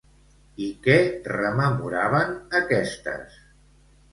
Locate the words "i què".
0.67-0.95